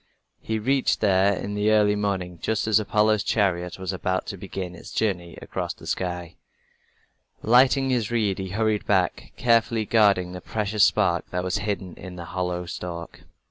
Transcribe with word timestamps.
He 0.39 0.57
reached 0.57 0.99
there 0.99 1.31
in 1.35 1.53
the 1.53 1.69
early 1.69 1.95
morning, 1.95 2.39
just 2.41 2.65
as 2.65 2.79
Apollo's 2.79 3.21
chariot 3.23 3.77
was 3.77 3.93
about 3.93 4.25
to 4.25 4.35
begin 4.37 4.73
its 4.73 4.89
journey 4.91 5.37
across 5.43 5.75
the 5.75 5.85
sky. 5.85 6.37
Lighting 7.43 7.91
his 7.91 8.09
reed, 8.09 8.39
he 8.39 8.49
hurried 8.49 8.87
back, 8.87 9.31
carefully 9.37 9.85
guarding 9.85 10.31
the 10.31 10.41
precious 10.41 10.83
spark 10.85 11.29
that 11.29 11.43
was 11.43 11.59
hidden 11.59 11.93
in 11.97 12.15
the 12.15 12.25
hollow 12.25 12.65
stalk. 12.65 13.21